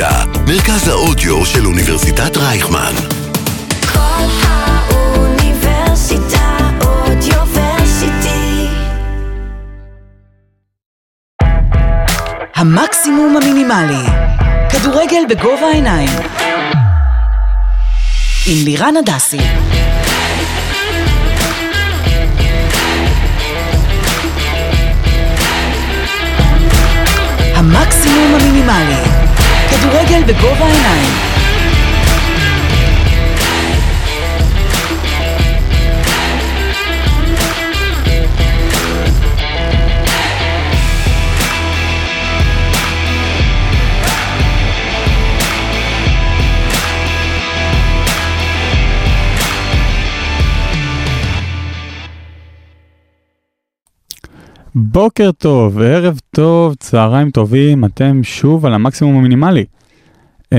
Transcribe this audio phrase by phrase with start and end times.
[0.00, 2.92] האוניברסיטה, מרכז האודיו של אוניברסיטת רייכמן.
[3.92, 5.58] כל האוניברסיטה
[6.80, 8.66] אודיוורסיטי.
[12.54, 14.06] המקסימום המינימלי.
[14.70, 16.10] כדורגל בגובה העיניים.
[18.46, 19.40] עם לירן הדסי.
[27.54, 29.09] המקסימום המינימלי.
[29.80, 31.29] כדורגל בגובה העיניים.
[54.92, 59.64] בוקר טוב, ערב טוב, צהריים טובים, אתם שוב על המקסימום המינימלי.
[60.52, 60.58] אה,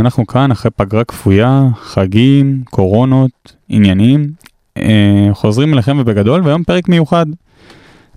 [0.00, 4.30] אנחנו כאן אחרי פגרה כפויה, חגים, קורונות, עניינים.
[4.76, 7.26] אה, חוזרים אליכם ובגדול, והיום פרק מיוחד.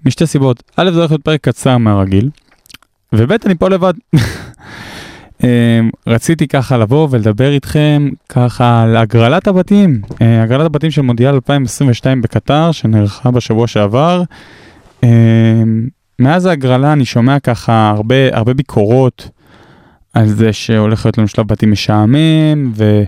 [0.05, 0.63] משתי סיבות.
[0.75, 2.29] א', זה הולך להיות פרק קצר מהרגיל,
[3.13, 3.93] וב', אני פה לבד.
[5.43, 12.21] אה, רציתי ככה לבוא ולדבר איתכם ככה על הגרלת הבתים, הגרלת הבתים של מונדיאל 2022
[12.21, 14.23] בקטר, שנערכה בשבוע שעבר.
[15.03, 15.87] אמ,
[16.19, 19.29] מאז ההגרלה אני שומע ככה הרבה, הרבה ביקורות
[20.13, 23.03] על זה שהולך להיות לנו שלב בתים משעמם, ו,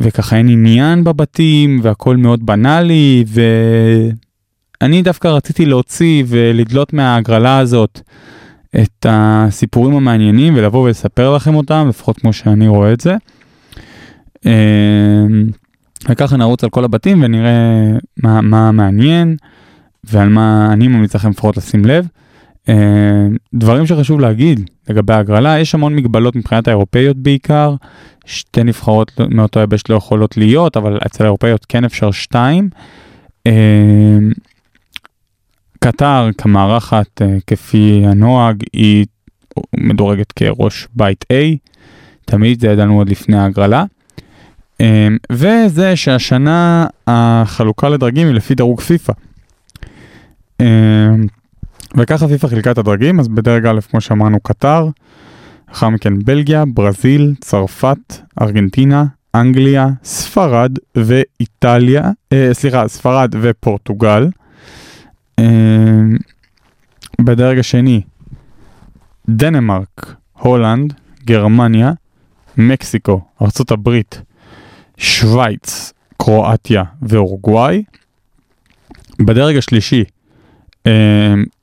[0.00, 3.24] וככה אין עניין בבתים, והכל מאוד בנאלי,
[4.80, 8.00] ואני דווקא רציתי להוציא ולדלות מההגרלה הזאת
[8.82, 13.16] את הסיפורים המעניינים ולבוא ולספר לכם אותם, לפחות כמו שאני רואה את זה.
[14.46, 15.46] אמ,
[16.08, 19.36] וככה נרוץ על כל הבתים ונראה מה, מה מעניין.
[20.04, 22.06] ועל מה אני ממליץ לכם לפחות לשים לב.
[22.68, 27.74] אה, דברים שחשוב להגיד לגבי ההגרלה, יש המון מגבלות מבחינת האירופאיות בעיקר,
[28.26, 32.68] שתי נבחרות מאותו יבש לא יכולות להיות, אבל אצל האירופאיות כן אפשר שתיים.
[33.46, 34.18] אה,
[35.78, 39.06] קטר כמארחת אה, כפי הנוהג היא
[39.76, 41.56] מדורגת כראש בית A,
[42.24, 43.84] תמיד זה ידענו עוד לפני ההגרלה.
[45.32, 49.12] וזה שהשנה החלוקה לדרגים היא לפי דירוג פיפא.
[50.62, 51.26] אמ,
[51.96, 54.88] וככה פיפ"א חילקה את הדרגים, אז בדרג א', כמו שאמרנו, קטר,
[55.68, 64.28] לאחר מכן בלגיה, ברזיל, צרפת, ארגנטינה, אנגליה, ספרד ואיטליה, אה, סליחה, ספרד ופורטוגל.
[65.38, 65.44] אה,
[67.20, 68.02] בדרג השני,
[69.28, 71.92] דנמרק, הולנד, גרמניה,
[72.56, 74.00] מקסיקו, ארה"ב,
[74.96, 77.82] שווייץ, קרואטיה ואורוגוואי.
[79.20, 80.04] בדרג השלישי,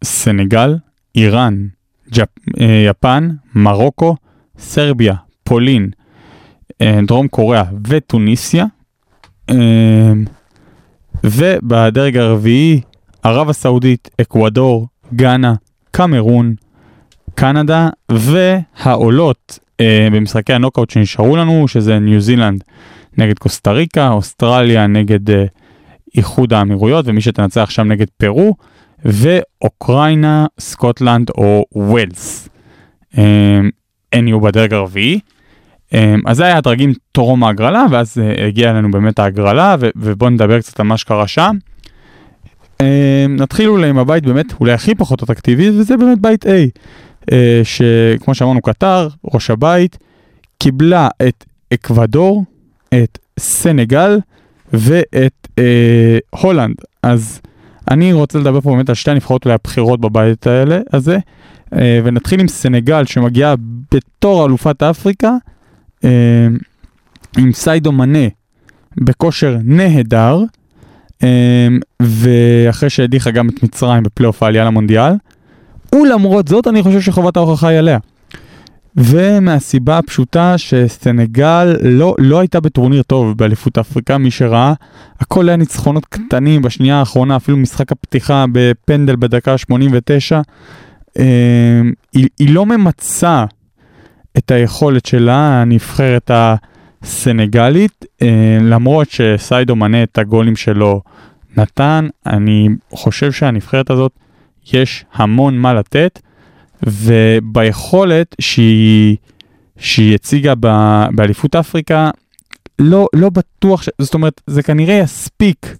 [0.03, 0.75] סנגל,
[1.15, 1.67] איראן,
[2.11, 2.27] ג'פ,
[2.59, 4.15] אה, יפן, מרוקו,
[4.59, 5.13] סרביה,
[5.43, 5.89] פולין,
[6.81, 8.65] אה, דרום קוריאה וטוניסיה.
[11.23, 12.81] ובדרג הרביעי,
[13.23, 15.53] ערב הסעודית, אקוודור, גאנה,
[15.91, 16.55] קמרון,
[17.35, 19.59] קנדה והעולות
[20.11, 22.63] במשחקי הנוקאוט שנשארו לנו, שזה ניו זילנד
[23.17, 25.19] נגד קוסטה ריקה, אוסטרליה נגד
[26.15, 28.55] איחוד האמירויות, ומי שתנצח שם נגד פרו.
[29.05, 32.49] ואוקראינה, סקוטלנד או ווילס.
[33.17, 33.69] אמ,
[34.13, 35.19] הן יהיו בדרג הרביעי.
[35.93, 40.61] אמ, אז זה היה הדרגים טרום ההגרלה, ואז אה, הגיעה אלינו באמת ההגרלה, ובואו נדבר
[40.61, 41.57] קצת על מה שקרה שם.
[42.81, 42.85] אמ,
[43.35, 46.49] נתחיל אולי עם הבית באמת אולי הכי פחות אטרקטיבי, וזה באמת בית A,
[47.31, 49.97] אה, שכמו שאמרנו קטר, ראש הבית,
[50.57, 52.43] קיבלה את אקוודור,
[52.93, 54.19] את סנגל
[54.73, 56.75] ואת אה, הולנד.
[57.03, 57.41] אז
[57.89, 61.17] אני רוצה לדבר פה באמת על שתי הנבחרות אולי הבכירות בבית האלה, הזה,
[61.73, 63.55] אה, ונתחיל עם סנגל שמגיעה
[63.91, 65.31] בתור אלופת אפריקה,
[66.03, 66.47] אה,
[67.37, 68.27] עם סיידו מנה
[68.97, 70.43] בכושר נהדר,
[71.23, 71.67] אה,
[72.01, 75.13] ואחרי שהדיחה גם את מצרים בפלייאוף העלייה למונדיאל,
[75.95, 77.97] ולמרות זאת אני חושב שחובת ההוכחה היא עליה.
[78.95, 84.73] ומהסיבה הפשוטה שסנגל לא, לא הייתה בטורניר טוב באליפות אפריקה, מי שראה,
[85.19, 90.41] הכל היה ניצחונות קטנים בשנייה האחרונה, אפילו משחק הפתיחה בפנדל בדקה 89.
[91.19, 91.81] אה,
[92.13, 93.45] היא, היא לא ממצה
[94.37, 101.01] את היכולת שלה, הנבחרת הסנגלית, אה, למרות שסיידו מנה את הגולים שלו
[101.57, 104.11] נתן, אני חושב שהנבחרת הזאת
[104.73, 106.19] יש המון מה לתת.
[106.83, 109.17] וביכולת שהיא,
[109.77, 110.53] שהיא הציגה
[111.11, 112.09] באליפות אפריקה,
[112.79, 113.89] לא, לא בטוח, ש...
[114.01, 115.75] זאת אומרת, זה כנראה יספיק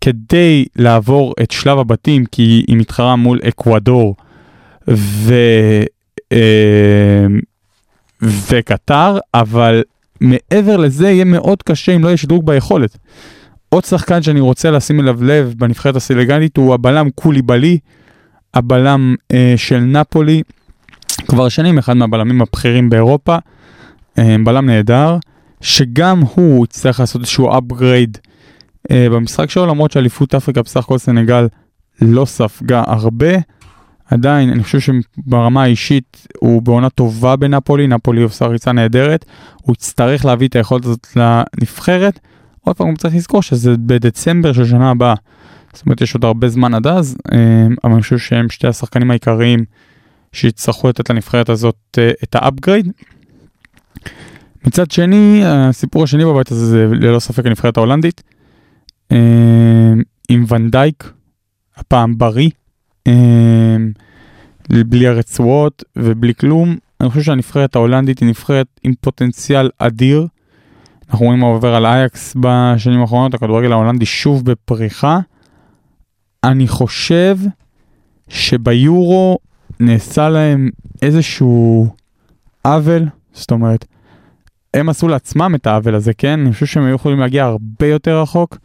[0.00, 4.16] כדי לעבור את שלב הבתים, כי היא מתחרה מול אקוודור,
[4.90, 5.34] ו...
[6.32, 7.26] אה,
[8.22, 9.82] וקטר, אבל
[10.20, 12.98] מעבר לזה יהיה מאוד קשה אם לא יהיה שדרוג ביכולת.
[13.68, 17.78] עוד שחקן שאני רוצה לשים אליו לב בנבחרת הסילגנית הוא הבלם קוליבלי,
[18.54, 20.42] הבלם אה, של נפולי,
[21.26, 23.36] כבר שנים אחד מהבלמים הבכירים באירופה,
[24.18, 25.16] אה, בלם נהדר,
[25.60, 28.18] שגם הוא יצטרך לעשות איזשהו upgrade
[28.90, 31.48] אה, במשחק שלו, למרות שאליפות אפריקה בסך הכל סנגל
[32.00, 33.32] לא ספגה הרבה.
[34.10, 39.24] עדיין, אני חושב שברמה האישית הוא בעונה טובה בנפולי, נפולי עושה ריצה נהדרת,
[39.62, 42.20] הוא יצטרך להביא את היכולת הזאת לנבחרת.
[42.60, 45.14] עוד פעם, הוא צריך לזכור שזה בדצמבר של שנה הבאה.
[45.72, 49.10] זאת אומרת, יש עוד הרבה זמן עד אז, אה, אבל אני חושב שהם שתי השחקנים
[49.10, 49.64] העיקריים
[50.32, 52.92] שיצטרכו לתת לנבחרת הזאת אה, את ה upgrade.
[54.66, 58.22] מצד שני, הסיפור השני בבית הזה זה ללא ספק הנבחרת ההולנדית.
[59.12, 59.92] אה,
[60.28, 61.12] עם ונדייק,
[61.76, 62.50] הפעם בריא,
[63.06, 63.76] אה,
[64.68, 66.76] בלי הרצועות ובלי כלום.
[67.00, 70.26] אני חושב שהנבחרת ההולנדית היא נבחרת עם פוטנציאל אדיר.
[71.08, 75.20] אנחנו רואים מה עובר על אייקס בשנים האחרונות, הכדורגל ההולנדי שוב בפריחה.
[76.44, 77.36] אני חושב
[78.28, 79.38] שביורו
[79.80, 80.70] נעשה להם
[81.02, 81.88] איזשהו
[82.64, 83.84] עוול, זאת אומרת,
[84.74, 86.40] הם עשו לעצמם את העוול הזה, כן?
[86.40, 88.58] אני חושב שהם היו יכולים להגיע הרבה יותר רחוק.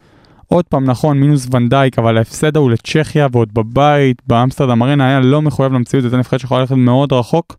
[0.46, 5.42] עוד פעם, נכון, מינוס ונדייק, אבל ההפסד ההוא לצ'כיה ועוד בבית, באמסטרדם ארנה, היה לא
[5.42, 7.56] מחויב למציאות, הייתה נבחרת שיכולה ללכת מאוד רחוק.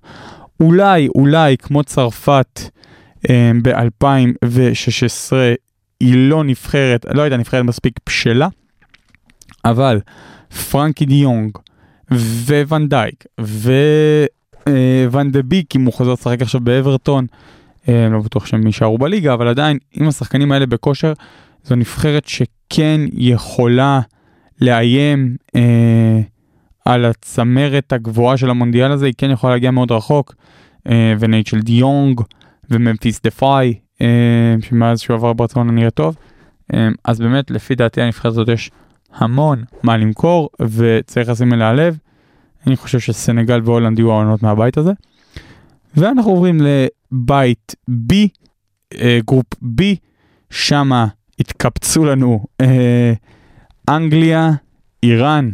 [0.60, 2.62] אולי, אולי, כמו צרפת
[3.30, 5.34] אה, ב-2016,
[6.00, 8.48] היא לא נבחרת, לא הייתה נבחרת מספיק בשלה,
[9.66, 10.00] אבל
[10.72, 11.58] פרנקי דיונג
[12.68, 13.26] וונדייק
[15.12, 17.26] וואן דה ביק, אם הוא חוזר לשחק עכשיו באברטון,
[17.90, 21.14] אה, לא בטוח שהם יישארו בליגה, אבל עדיין, אם השחקנים האלה בכושר,
[21.64, 24.00] זו נבחרת שכן יכולה
[24.62, 26.20] לאיים אה,
[26.86, 30.36] על הצמרת הגבוהה של המונדיאל הזה, היא כן יכולה להגיע מאוד רחוק,
[30.90, 32.22] אה, ונייצ'ל דיונג
[32.70, 36.16] וממפיס דה פאי, אה, שמאז שהוא עבר ברצלונה נראה טוב.
[36.74, 38.72] אה, אז באמת, לפי דעתי הנבחרת הזאת יש
[39.14, 41.98] המון מה למכור, וצריך לשים אליה לב.
[42.68, 44.92] אני חושב שסנגל והולנד יהיו העולות מהבית הזה.
[45.96, 48.14] ואנחנו עוברים לבית B,
[48.94, 49.84] אה, group B,
[50.50, 51.08] שמה
[51.40, 53.14] התקבצו לנו אה,
[53.90, 54.52] אנגליה,
[55.04, 55.52] איראן,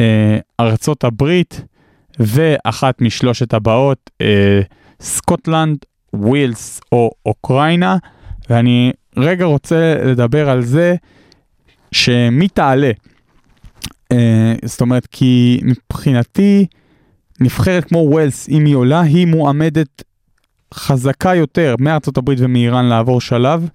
[0.00, 1.64] אה, ארצות הברית,
[2.18, 4.10] ואחת משלושת הבאות,
[5.00, 5.78] סקוטלנד,
[6.12, 7.96] ווילס או אוקראינה,
[8.50, 10.96] ואני רגע רוצה לדבר על זה
[11.92, 12.90] שמי תעלה.
[14.12, 16.66] אה, זאת אומרת, כי מבחינתי,
[17.40, 20.02] נבחרת כמו ווילס, אם היא עולה, היא מועמדת
[20.74, 23.68] חזקה יותר מארצות הברית ומאיראן לעבור שלב.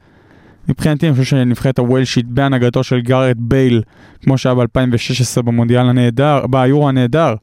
[0.69, 3.81] מבחינתי אני חושב שנבחרת הווילשית בהנהגתו של גארת' בייל,
[4.21, 7.36] כמו שהיה ב-2016 במונדיאל הנהדר, ביורו הנהדר,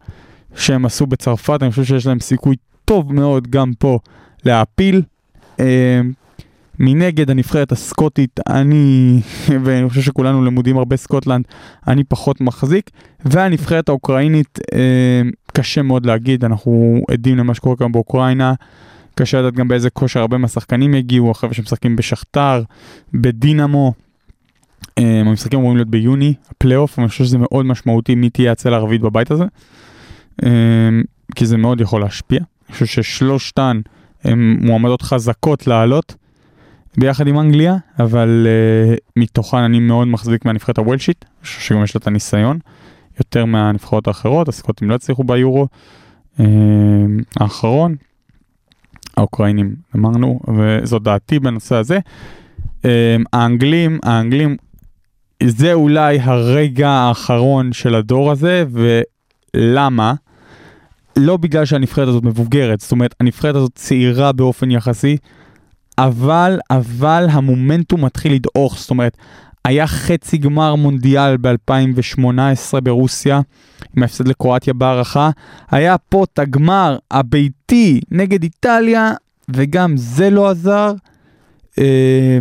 [0.57, 3.99] שהם עשו בצרפת, אני חושב שיש להם סיכוי טוב מאוד גם פה
[4.45, 5.03] להעפיל.
[5.61, 6.01] אה,
[6.81, 9.21] מנגד הנבחרת הסקוטית, אני,
[9.65, 11.45] ואני חושב שכולנו למודים הרבה סקוטלנד,
[11.89, 12.91] אני פחות מחזיק,
[13.25, 15.23] והנבחרת האוקראינית, אה,
[15.53, 18.55] קשה מאוד להגיד, אנחנו עדים למה שקורה כאן באוקראינה,
[19.15, 22.63] קשה לדעת גם באיזה כושר הרבה מהשחקנים יגיעו, החבר'ה שמשחקים בשכתר,
[23.15, 23.93] בדינמו.
[24.99, 29.01] אה, המשחקים אמורים להיות ביוני, הפלייאוף, אני חושב שזה מאוד משמעותי מי תהיה הצלע הרביעית
[29.01, 29.45] בבית הזה,
[30.45, 30.49] אה,
[31.35, 32.39] כי זה מאוד יכול להשפיע.
[32.39, 33.81] אני חושב ששלושתן
[34.25, 36.20] הן מועמדות חזקות לעלות.
[36.97, 40.79] ביחד עם אנגליה, אבל uh, מתוכן אני מאוד מחזיק מהנבחרת
[41.45, 42.59] חושב שגם יש לה את הניסיון,
[43.19, 45.67] יותר מהנבחרות האחרות, הסקוטים לא הצליחו ביורו
[46.39, 46.41] uh,
[47.41, 47.95] האחרון,
[49.17, 51.99] האוקראינים אמרנו, וזו דעתי בנושא הזה.
[52.83, 52.87] Uh,
[53.33, 54.57] האנגלים, האנגלים,
[55.43, 58.65] זה אולי הרגע האחרון של הדור הזה,
[59.55, 60.15] ולמה?
[61.17, 65.17] לא בגלל שהנבחרת הזאת מבוגרת, זאת אומרת, הנבחרת הזאת צעירה באופן יחסי,
[66.05, 69.17] אבל, אבל המומנטום מתחיל לדעוך, זאת אומרת,
[69.65, 73.41] היה חצי גמר מונדיאל ב-2018 ברוסיה,
[73.97, 75.31] עם ההפסד לקרואטיה בהערכה,
[75.71, 79.13] היה פה את הגמר הביתי נגד איטליה,
[79.49, 80.93] וגם זה לא עזר.
[81.79, 82.39] אה,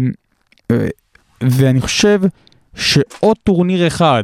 [1.42, 2.22] ואני חושב
[2.76, 4.24] שעוד טורניר אחד,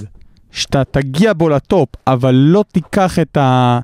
[0.51, 3.79] שאתה תגיע בו לטופ, אבל לא תיקח את, ה...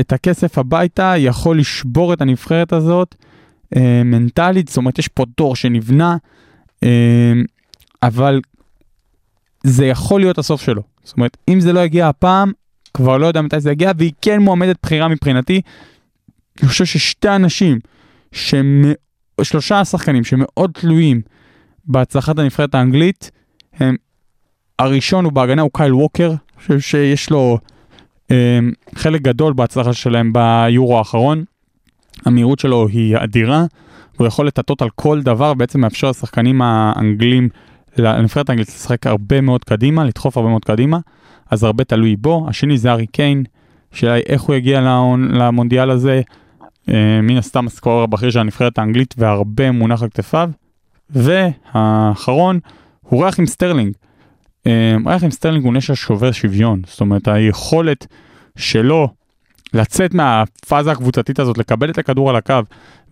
[0.00, 3.14] את הכסף הביתה, יכול לשבור את הנבחרת הזאת.
[3.76, 6.16] אה, מנטלית, זאת אומרת יש פה דור שנבנה,
[6.82, 7.32] אה,
[8.02, 8.40] אבל
[9.64, 10.82] זה יכול להיות הסוף שלו.
[11.04, 12.52] זאת אומרת, אם זה לא יגיע הפעם,
[12.94, 15.60] כבר לא יודע מתי זה יגיע, והיא כן מועמדת בחירה מבחינתי.
[16.60, 17.78] אני חושב ששתי אנשים,
[18.32, 18.82] שמ...
[19.42, 21.20] שלושה שחקנים שמאוד תלויים
[21.84, 23.30] בהצלחת הנבחרת האנגלית,
[23.74, 23.96] הם,
[24.78, 27.58] הראשון הוא בהגנה הוא קייל ווקר, אני חושב שיש לו
[28.30, 28.58] אה,
[28.94, 31.44] חלק גדול בהצלחה שלהם ביורו האחרון.
[32.24, 33.64] המהירות שלו היא אדירה,
[34.16, 37.48] הוא יכול לטטות על כל דבר, בעצם מאפשר לשחקנים האנגלים,
[37.98, 40.98] לנבחרת האנגלית לשחק הרבה מאוד קדימה, לדחוף הרבה מאוד קדימה,
[41.50, 42.46] אז הרבה תלוי בו.
[42.48, 43.44] השני זה ארי קיין,
[43.92, 44.80] השאלה היא איך הוא יגיע
[45.30, 46.20] למונדיאל הזה,
[46.88, 50.50] אה, מן הסתם ה scorer הבכיר של הנבחרת האנגלית והרבה מונח על כתפיו.
[51.10, 52.60] והאחרון,
[53.00, 53.92] הוא רחים סטרלינג.
[54.66, 58.06] אה, רחים סטרלינג הוא נשק שובר שוויון, זאת אומרת היכולת
[58.56, 59.08] שלו
[59.74, 62.60] לצאת מהפאזה הקבוצתית הזאת, לקבל את הכדור על הקו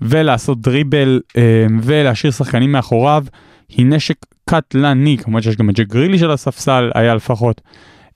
[0.00, 3.24] ולעשות דריבל אה, ולהשאיר שחקנים מאחוריו,
[3.68, 4.16] היא נשק
[4.50, 7.60] קטלני, כמובן שיש גם את ג'ק גריליש על הספסל, היה לפחות,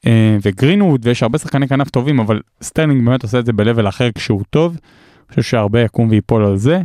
[0.07, 4.09] אה, וגרינווד, ויש הרבה שחקני כנף טובים, אבל סטרלינג באמת עושה את זה ב-level אחר
[4.15, 6.81] כשהוא טוב, אני חושב שהרבה יקום ויפול על זה.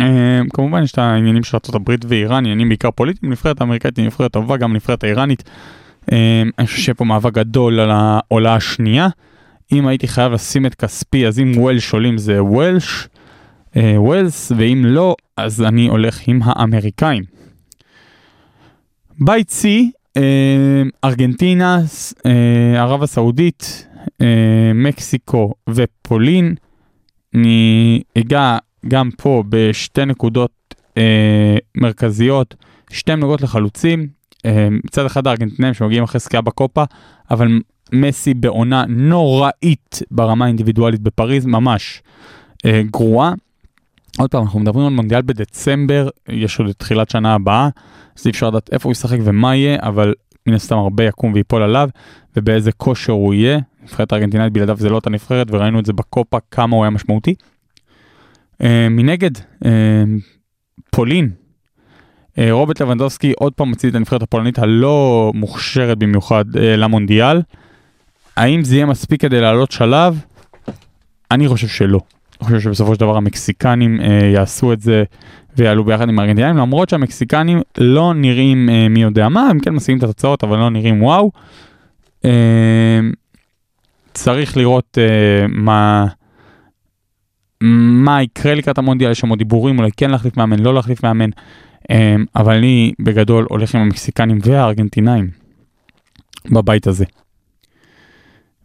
[0.00, 4.32] אה, כמובן יש את העניינים של ארה"ב ואיראן, עניינים בעיקר פוליטיים, נבחרת האמריקאית היא נבחרת
[4.32, 5.50] טובה, גם נבחרת האיראנית.
[6.58, 9.08] אני חושב שיהיה פה מאבק גדול על העולה השנייה.
[9.72, 13.08] אם הייתי חייב לשים את כספי, אז אם וולש עולים זה וולש,
[13.76, 17.24] אה, ווילס, ואם לא, אז אני הולך עם האמריקאים.
[19.20, 19.66] בית C,
[20.16, 21.80] אה, ארגנטינה,
[22.26, 23.86] אה, ערב הסעודית,
[24.74, 26.54] מקסיקו ופולין.
[27.34, 32.54] אני אגע גם פה בשתי נקודות אה, מרכזיות,
[32.90, 34.08] שתי נקודות לחלוצים.
[34.84, 36.84] מצד אחד הארגנטינאים שמגיעים אחרי זכייה בקופה,
[37.30, 37.60] אבל
[37.94, 42.02] מסי בעונה נוראית ברמה האינדיבידואלית בפריז, ממש
[42.64, 43.32] אה, גרועה.
[44.18, 47.68] עוד פעם, אנחנו מדברים על מונדיאל בדצמבר, יש עוד את תחילת שנה הבאה,
[48.18, 50.14] אז אי אפשר לדעת איפה הוא ישחק ומה יהיה, אבל
[50.46, 51.88] מן הסתם הרבה יקום ויפול עליו,
[52.36, 53.58] ובאיזה כושר הוא יהיה.
[53.82, 57.34] נבחרת הארגנטינאית בלעדיו זה לא אותה נבחרת, וראינו את זה בקופה, כמה הוא היה משמעותי.
[58.62, 59.30] אה, מנגד,
[59.64, 60.04] אה,
[60.90, 61.30] פולין,
[62.38, 67.40] אה, רוברט לבנדובסקי עוד פעם מוציא את הנבחרת הפולנית הלא מוכשרת במיוחד אה, למונדיאל.
[68.36, 70.20] האם זה יהיה מספיק כדי לעלות שלב?
[71.30, 72.00] אני חושב שלא.
[72.40, 75.04] אני חושב שבסופו של דבר המקסיקנים אה, יעשו את זה
[75.56, 79.98] ויעלו ביחד עם הארגנטינאים, למרות שהמקסיקנים לא נראים אה, מי יודע מה, הם כן משיגים
[79.98, 81.30] את התוצאות, אבל לא נראים וואו.
[82.24, 83.00] אה,
[84.14, 86.06] צריך לראות אה, מה,
[87.60, 91.30] מה יקרה לקראת המונדיאל, יש שם עוד דיבורים, אולי כן להחליף מאמן, לא להחליף מאמן,
[91.90, 95.30] אה, אבל אני בגדול הולך עם המקסיקנים והארגנטינאים
[96.50, 97.04] בבית הזה.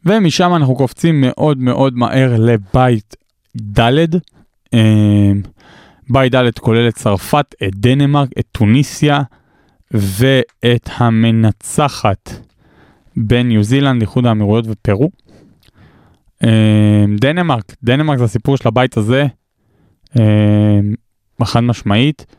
[0.05, 3.15] ומשם אנחנו קופצים מאוד מאוד מהר לבית
[3.79, 3.89] ד'.
[4.73, 5.31] אה,
[6.09, 9.21] בית ד' כולל את צרפת, את דנמרק, את טוניסיה
[9.91, 12.29] ואת המנצחת
[13.17, 15.09] בניו זילנד, איחוד האמירויות ופרו.
[16.43, 19.27] אה, דנמרק, דנמרק זה הסיפור של הבית הזה,
[20.19, 20.79] אה,
[21.43, 22.35] חד משמעית.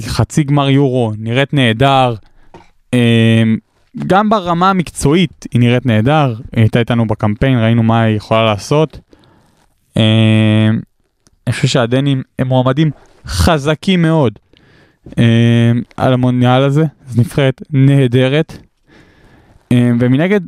[0.00, 2.14] חצי גמר יורו, נראית נהדר.
[4.06, 9.00] גם ברמה המקצועית היא נראית נהדר, היא הייתה איתנו בקמפיין, ראינו מה היא יכולה לעשות.
[9.96, 10.68] אה,
[11.46, 12.90] אני חושב שהדנים הם מועמדים
[13.26, 14.38] חזקים מאוד
[15.18, 18.58] אה, על המונדיאל הזה, זו נבחרת נהדרת.
[19.72, 20.40] אה, ומנגד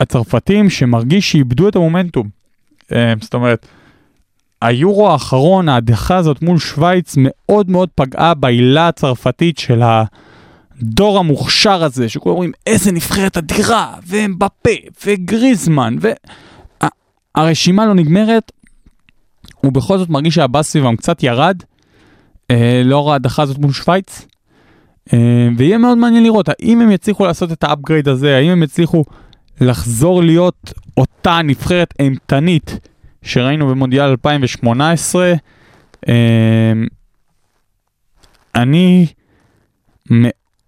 [0.00, 2.28] הצרפתים שמרגיש שאיבדו את המומנטום.
[3.20, 3.66] זאת אומרת,
[4.62, 9.82] היורו האחרון, ההדחה הזאת מול שווייץ מאוד מאוד פגעה בעילה הצרפתית של
[10.82, 14.70] הדור המוכשר הזה, שכולם אומרים איזה נבחרת אדירה, ואמבפה,
[15.06, 15.96] וגריזמן,
[17.36, 18.52] והרשימה לא נגמרת,
[19.64, 21.62] ובכל זאת מרגיש שהבאס סביבם קצת ירד,
[22.50, 24.26] אה, לאור ההדחה הזאת מול שווייץ.
[25.12, 28.62] אה, ויהיה מאוד מעניין לראות האם הם יצליחו לעשות את ה upgrade הזה, האם הם
[28.62, 29.04] יצליחו
[29.60, 32.78] לחזור להיות אותה נבחרת אימתנית
[33.22, 35.32] שראינו במונדיאל 2018.
[36.08, 36.72] אה,
[38.54, 39.06] אני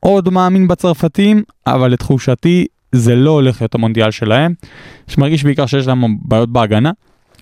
[0.07, 4.55] מאוד מאמין בצרפתים, אבל לתחושתי זה לא הולך להיות המונדיאל שלהם.
[5.09, 6.91] שמרגיש בעיקר שיש להם בעיות בהגנה,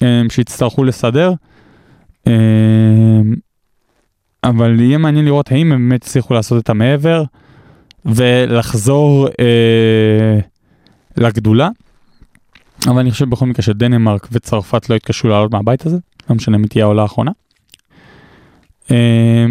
[0.03, 1.33] אה, שיצטרכו לסדר.
[2.27, 2.33] אה,
[4.45, 7.25] אבל יהיה מעניין לראות האם הם באמת הצליחו לעשות את המעבר
[8.05, 10.39] ולחזור אה,
[11.17, 11.69] לגדולה.
[12.87, 15.99] אבל אני חושב בכל מקרה שדנמרק וצרפת לא יתקשו לעלות מהבית הזה,
[16.31, 17.31] לא משנה מי תהיה העולה האחרונה.
[18.91, 19.47] אה,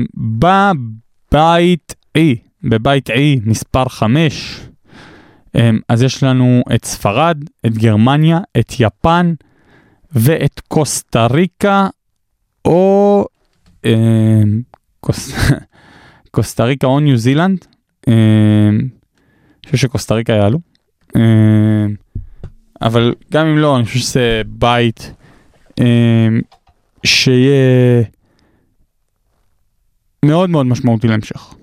[1.32, 2.22] בבית E,
[2.64, 4.60] בבית E מספר 5,
[5.56, 9.34] אה, אז יש לנו את ספרד, את גרמניה, את יפן
[10.12, 11.88] ואת קוסטה ריקה,
[12.66, 13.26] או
[15.00, 15.34] קוס...
[16.32, 17.66] קוסטה ריקה או ניו זילנד.
[18.08, 18.14] אה,
[18.70, 20.60] אני חושב שקוסטה ריקה יעלו.
[22.82, 25.14] אבל גם אם לא, אני חושב שזה בית
[27.04, 28.04] שיהיה
[30.26, 31.54] מאוד מאוד משמעותי להמשך.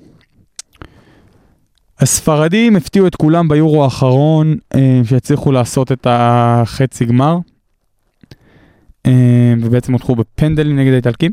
[2.00, 7.38] הספרדים הפתיעו את כולם ביורו האחרון, אה, שהצליחו לעשות את החצי גמר.
[9.06, 11.32] אה, ובעצם הודחו בפנדלים נגד האיטלקים.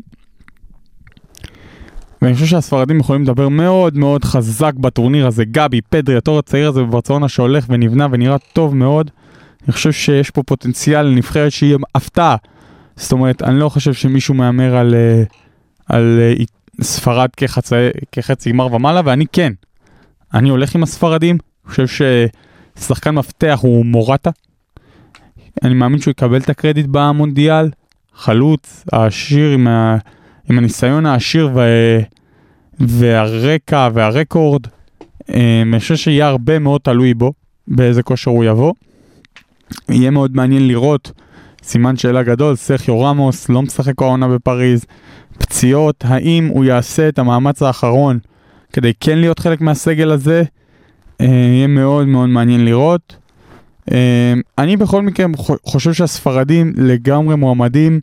[2.22, 5.44] ואני חושב שהספרדים יכולים לדבר מאוד מאוד חזק בטורניר הזה.
[5.44, 9.10] גבי, פדרי, התור הצעיר הזה בברצלונה שהולך ונבנה ונראה טוב מאוד.
[9.64, 12.36] אני חושב שיש פה פוטנציאל לנבחרת שהיא הפתעה.
[12.96, 15.22] זאת אומרת, אני לא חושב שמישהו מהמר על, אה,
[15.86, 16.44] על אה,
[16.82, 17.74] ספרד כחצי,
[18.12, 19.52] כחצי גמר ומעלה, ואני כן.
[20.34, 22.06] אני הולך עם הספרדים, אני חושב
[22.76, 24.30] ששחקן מפתח הוא מורטה.
[25.62, 27.70] אני מאמין שהוא יקבל את הקרדיט במונדיאל.
[28.14, 29.96] חלוץ, העשיר עם, ה,
[30.50, 31.60] עם הניסיון העשיר ו,
[32.80, 34.62] והרקע והרקורד.
[35.30, 37.32] אה, אני חושב שיהיה הרבה מאוד תלוי בו,
[37.68, 38.72] באיזה כושר הוא יבוא.
[39.88, 41.12] יהיה מאוד מעניין לראות,
[41.62, 44.86] סימן שאלה גדול, סרחיו רמוס לא משחק העונה בפריז,
[45.38, 48.18] פציעות, האם הוא יעשה את המאמץ האחרון
[48.72, 50.42] כדי כן להיות חלק מהסגל הזה,
[51.20, 53.16] אה, יהיה מאוד מאוד מעניין לראות.
[53.92, 55.26] אה, אני בכל מקרה
[55.66, 58.00] חושב שהספרדים לגמרי מועמדים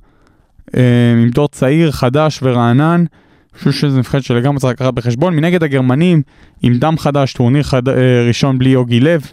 [0.77, 0.81] אה,
[1.23, 3.05] עם דור צעיר, חדש ורענן.
[3.53, 5.35] אני חושב שזה נבחרת שלגמרי צריך לקחת בחשבון.
[5.35, 6.21] מנגד הגרמנים,
[6.61, 7.89] עם דם חדש, טורניר חד...
[8.27, 9.31] ראשון בלי יוגי לב.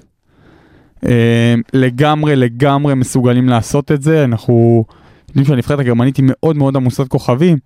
[1.72, 4.24] לגמרי לגמרי מסוגלים לעשות את זה.
[4.24, 4.84] אנחנו
[5.28, 7.58] יודעים שהנבחרת הגרמנית היא מאוד מאוד עמוסת כוכבים.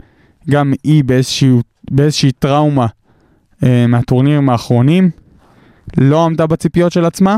[0.51, 1.49] גם היא באיזושהי,
[1.91, 2.87] באיזושהי טראומה
[3.89, 5.11] מהטורנירים האחרונים.
[5.97, 7.37] לא עמדה בציפיות של עצמה.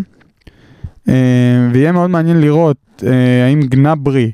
[1.08, 4.30] אה, ויהיה מאוד מעניין לראות אה, האם גנברי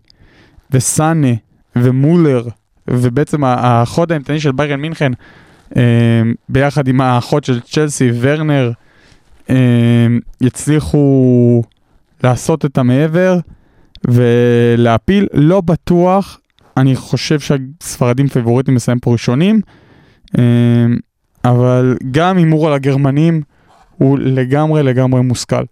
[0.71, 1.29] וסאנה
[1.77, 2.49] ומולר
[2.89, 5.13] ובעצם האחות האימתני של ביירן מינכן
[5.77, 5.83] אה,
[6.49, 8.73] ביחד עם האחות של צ'לסי ורנר
[9.51, 10.07] אה,
[10.41, 11.63] יצליחו
[12.25, 13.39] לעשות את המעבר
[14.09, 15.27] ולהפיל.
[15.33, 16.41] לא בטוח,
[16.77, 19.61] אני חושב שהספרדים פייבוריטים לסיים פה ראשונים,
[20.39, 20.87] אה,
[21.45, 23.43] אבל גם הימור על הגרמנים
[23.99, 25.65] הוא לגמרי לגמרי מושכל.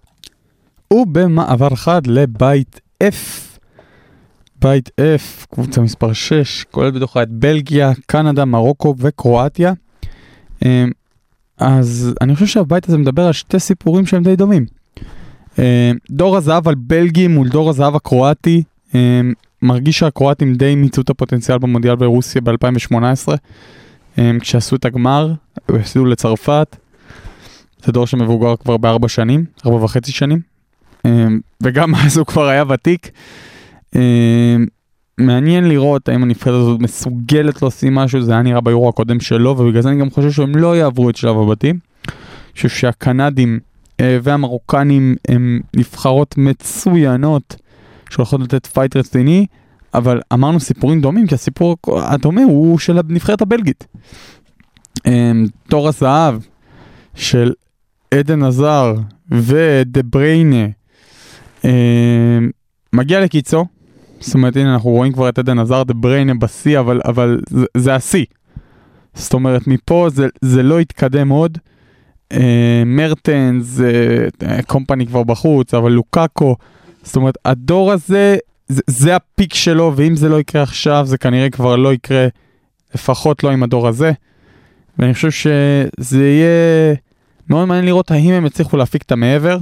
[0.92, 3.52] ובמעבר חד לבית F.
[4.62, 9.72] בית F, קבוצה מספר 6, כולל בתוכה את בלגיה, קנדה, מרוקו וקרואטיה.
[10.64, 10.90] אמ,
[11.58, 14.66] אז אני חושב שהבית הזה מדבר על שתי סיפורים שהם די דומים.
[15.58, 15.64] אמ,
[16.10, 18.62] דור הזהב על בלגי מול דור הזהב הקרואטי.
[18.94, 23.28] אמ, מרגיש שהקרואטים די מיצו את הפוטנציאל במונדיאל ברוסיה ב-2018,
[24.40, 25.32] כשעשו את הגמר,
[25.68, 26.76] הפסידו לצרפת.
[27.84, 30.40] זה דור שמבוגר כבר בארבע שנים, ארבע וחצי שנים.
[31.62, 33.10] וגם אז הוא כבר היה ותיק.
[35.18, 39.82] מעניין לראות האם הנבחרת הזאת מסוגלת להוציא משהו, זה היה נראה ביורו הקודם שלו, ובגלל
[39.82, 41.78] זה אני גם חושב שהם לא יעברו את שלב הבתים.
[42.04, 43.60] אני חושב שהקנדים
[44.00, 47.56] אה, והמרוקנים הם נבחרות מצוינות
[48.10, 49.46] שהולכות לתת פייט רציני,
[49.94, 53.86] אבל אמרנו סיפורים דומים, כי הסיפור הדומה הוא של הנבחרת הבלגית.
[55.06, 55.32] אה,
[55.68, 56.34] תור הזהב
[57.14, 57.52] של
[58.14, 58.94] עדן עזר
[59.30, 60.66] ודה בריינה
[61.64, 62.38] אה,
[62.92, 63.64] מגיע לקיצו.
[64.20, 67.66] זאת אומרת, הנה, אנחנו רואים כבר את עדן עזר, דה בריינה בשיא, אבל, אבל זה,
[67.76, 68.24] זה השיא.
[69.14, 71.58] זאת אומרת, מפה זה, זה לא יתקדם עוד.
[72.32, 76.56] אה, מרטנס, אה, קומפני כבר בחוץ, אבל לוקאקו.
[77.02, 78.36] זאת אומרת, הדור הזה,
[78.68, 82.26] זה, הפיק שלו, ואם זה לא יקרה עכשיו, זה כנראה כבר לא יקרה,
[82.94, 84.12] לפחות לא עם הדור הזה.
[84.98, 86.94] ואני חושב שזה יהיה
[87.48, 89.58] מאוד מעניין לראות האם הם יצליחו להפיק את המעבר.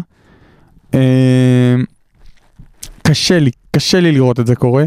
[0.94, 1.74] אה,
[3.02, 4.84] קשה לי, קשה לי לראות את זה קורה,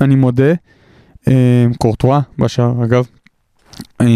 [0.00, 0.52] אני מודה.
[1.28, 3.06] אה, קורטואה בשער אגב.
[4.00, 4.06] אה,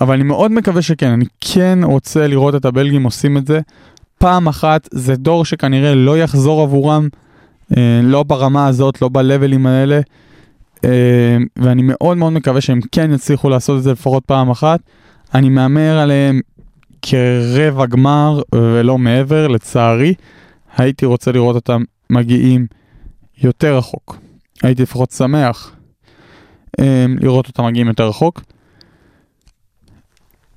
[0.00, 3.60] אבל אני מאוד מקווה שכן, אני כן רוצה לראות את הבלגים עושים את זה.
[4.18, 7.08] פעם אחת זה דור שכנראה לא יחזור עבורם,
[8.02, 10.00] לא ברמה הזאת, לא בלבלים האלה.
[11.56, 14.80] ואני מאוד מאוד מקווה שהם כן יצליחו לעשות את זה לפחות פעם אחת.
[15.34, 16.40] אני מהמר עליהם
[17.02, 20.14] כרבע גמר ולא מעבר, לצערי.
[20.76, 22.66] הייתי רוצה לראות אותם מגיעים
[23.38, 24.18] יותר רחוק.
[24.62, 25.72] הייתי לפחות שמח
[26.80, 26.84] um,
[27.20, 28.42] לראות אותם מגיעים יותר רחוק.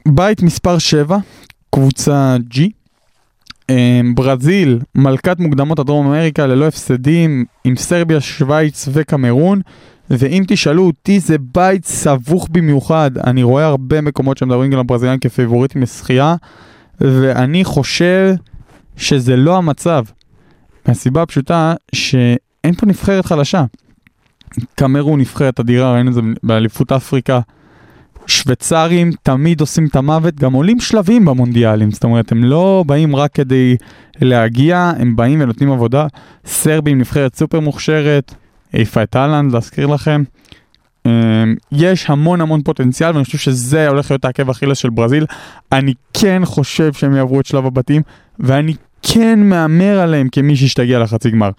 [0.07, 1.17] בית מספר 7,
[1.75, 2.78] קבוצה G.
[3.69, 3.71] Um,
[4.15, 9.61] ברזיל, מלכת מוקדמות הדרום אמריקה ללא הפסדים עם סרביה, שווייץ וקמרון.
[10.09, 15.81] ואם תשאלו אותי זה בית סבוך במיוחד, אני רואה הרבה מקומות שמדברים על הברזילאים כפייבוריטים
[15.81, 16.35] לשחייה,
[17.01, 18.35] ואני חושב
[18.97, 20.03] שזה לא המצב.
[20.87, 23.65] מהסיבה הפשוטה שאין פה נבחרת חלשה.
[24.75, 27.39] קמרון נבחרת אדירה, ראינו את זה באליפות אפריקה.
[28.29, 33.31] שוויצרים תמיד עושים את המוות, גם עולים שלבים במונדיאלים, זאת אומרת, הם לא באים רק
[33.33, 33.75] כדי
[34.21, 36.07] להגיע, הם באים ונותנים עבודה.
[36.45, 38.33] סרבים נבחרת סופר מוכשרת,
[38.73, 40.23] העיפה את אהלנד, להזכיר לכם.
[41.05, 45.25] אמ, יש המון המון פוטנציאל ואני חושב שזה הולך להיות העקב אכילס של ברזיל.
[45.71, 48.01] אני כן חושב שהם יעברו את שלב הבתים
[48.39, 51.49] ואני כן מהמר עליהם כמי שישתגע לחצי גמר.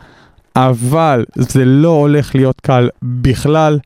[0.56, 3.78] אבל זה לא הולך להיות קל בכלל.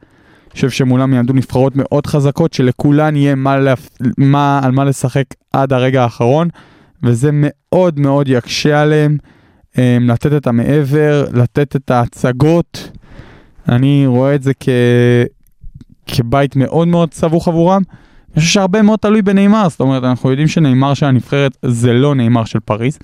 [0.55, 3.89] חושב שמולם יעמדו נבחרות מאוד חזקות, שלכולן יהיה מה להפ...
[4.19, 4.61] מה...
[4.63, 6.49] על מה לשחק עד הרגע האחרון,
[7.03, 9.17] וזה מאוד מאוד יקשה עליהם
[9.79, 12.91] אה, לתת את המעבר, לתת את ההצגות.
[13.69, 14.69] אני רואה את זה כ...
[16.07, 17.83] כבית מאוד מאוד סבוך עבורם.
[18.35, 22.15] אני חושב שהרבה מאוד תלוי בנאמר, זאת אומרת, אנחנו יודעים שנאמר של הנבחרת זה לא
[22.15, 22.99] נאמר של פריז.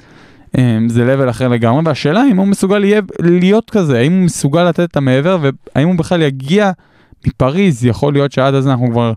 [0.59, 2.85] אה, זה לבל אחר לגמרי, והשאלה אם הוא מסוגל
[3.21, 6.71] להיות כזה, האם הוא מסוגל לתת את המעבר, והאם הוא בכלל יגיע
[7.27, 9.13] מפריז, יכול להיות שעד אז אנחנו כבר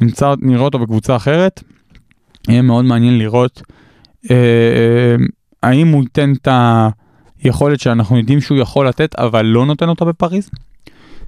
[0.00, 1.62] נמצא, נראה אותו בקבוצה אחרת.
[2.48, 3.62] יהיה מאוד מעניין לראות
[4.30, 5.16] אה, אה,
[5.62, 6.48] האם הוא ייתן את
[7.42, 10.50] היכולת שאנחנו יודעים שהוא יכול לתת, אבל לא נותן אותה בפריז.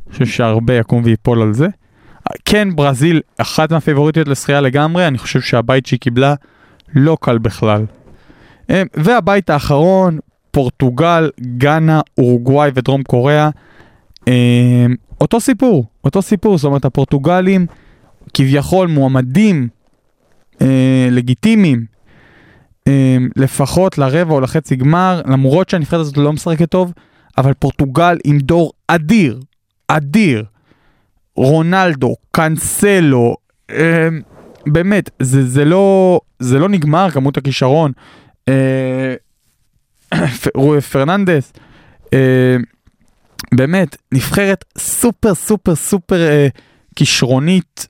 [0.07, 1.67] אני חושב שהרבה יקום ויפול על זה.
[2.45, 6.35] כן, ברזיל, אחת מהפייבוריטיות לשחייה לגמרי, אני חושב שהבית שהיא קיבלה
[6.95, 7.85] לא קל בכלל.
[8.71, 10.19] אה, והבית האחרון,
[10.51, 13.51] פורטוגל, גאנה, אורוגוואי ודרום קוריאה.
[14.29, 14.87] אה,
[15.21, 17.67] אותו סיפור, אותו סיפור, זאת אומרת הפורטוגלים
[18.35, 19.69] כביכול מועמדים
[20.61, 21.85] אה, לגיטימיים
[22.89, 26.93] אה, לפחות לרבע או לחצי גמר, למרות שהנבחרת הזאת לא משחקת טוב,
[27.39, 29.41] אבל פורטוגל עם דור אדיר,
[29.89, 30.45] אדיר,
[31.37, 33.37] רונלדו, קאנסלו,
[33.71, 34.09] אה,
[34.67, 37.93] באמת, זה, זה, לא, זה לא נגמר כמות הכישרון.
[38.49, 39.15] אה,
[40.93, 41.53] פרננדס,
[42.13, 42.57] אה,
[43.55, 46.49] באמת, נבחרת סופר סופר סופר אה,
[46.97, 47.89] כישרונית,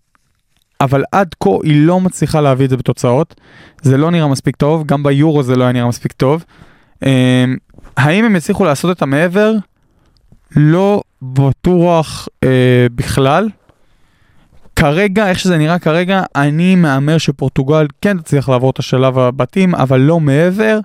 [0.81, 3.35] אבל עד כה היא לא מצליחה להביא את זה בתוצאות.
[3.83, 6.45] זה לא נראה מספיק טוב, גם ביורו זה לא היה נראה מספיק טוב.
[7.05, 7.45] אה,
[7.97, 9.53] האם הם יצליחו לעשות את המעבר?
[10.57, 13.49] לא בטוח אה, בכלל.
[14.77, 20.01] כרגע, איך שזה נראה כרגע, אני מהמר שפורטוגל כן תצליח לעבור את השלב הבתים, אבל
[20.01, 20.79] לא מעבר.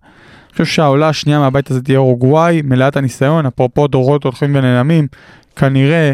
[0.50, 5.08] אני חושב שהעולה השנייה מהבית הזה תהיה אורוגוואי, מלאת הניסיון, אפרופו דורות הולכים ונעלמים,
[5.56, 6.14] כנראה,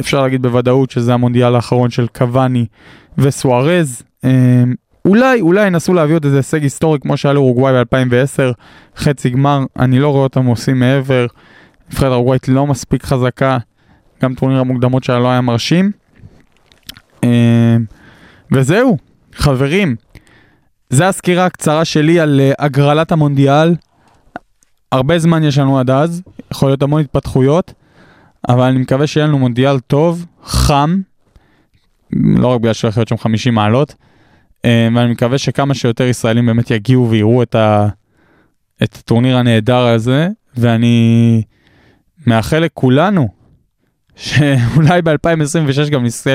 [0.00, 2.66] אפשר להגיד בוודאות שזה המונדיאל האחרון של קוואני
[3.18, 4.02] וסוארז.
[4.24, 4.64] אה,
[5.04, 8.52] אולי, אולי ינסו להביא עוד איזה הישג היסטורי כמו שהיה לאורוגוואי ב-2010,
[8.96, 11.26] חצי גמר, אני לא רואה אותם עושים מעבר.
[11.90, 13.58] נבחרת אורוגוואית לא מספיק חזקה,
[14.22, 15.90] גם טורניר המוקדמות שלה לא היה מרשים.
[17.24, 17.76] אה,
[18.52, 18.98] וזהו,
[19.32, 19.96] חברים,
[20.90, 23.74] זו הסקירה הקצרה שלי על אה, הגרלת המונדיאל.
[24.92, 27.72] הרבה זמן יש לנו עד אז, יכול להיות המון התפתחויות,
[28.48, 31.00] אבל אני מקווה שיהיה לנו מונדיאל טוב, חם,
[32.12, 33.94] לא רק בגלל שהולך להיות שם 50 מעלות,
[34.64, 37.88] אה, ואני מקווה שכמה שיותר ישראלים באמת יגיעו ויראו את, ה...
[38.82, 41.42] את הטורניר הנהדר הזה, ואני
[42.26, 43.28] מאחל לכולנו
[44.16, 46.34] שאולי ב-2026 גם נזכה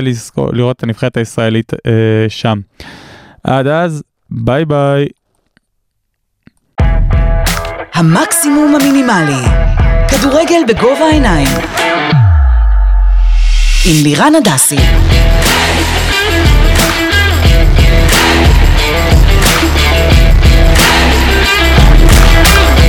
[0.53, 2.59] לראות את הנבחרת הישראלית אה, שם.
[3.43, 5.07] עד אז, ביי ביי.
[7.93, 9.47] המקסימום המינימלי,
[10.07, 11.47] כדורגל בגובה העיניים,
[13.85, 14.77] עם לירן הדסי.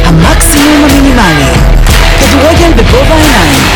[0.04, 1.70] המקסימום המינימלי.
[2.20, 3.69] כדורגל בגובה העיניים.